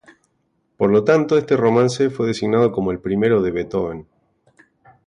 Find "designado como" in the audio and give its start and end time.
2.25-2.91